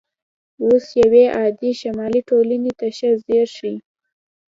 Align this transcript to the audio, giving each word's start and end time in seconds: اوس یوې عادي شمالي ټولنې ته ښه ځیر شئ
اوس 0.63 0.85
یوې 1.01 1.23
عادي 1.35 1.71
شمالي 1.81 2.21
ټولنې 2.29 2.71
ته 2.79 2.87
ښه 2.97 3.09
ځیر 3.25 3.47
شئ 3.57 3.75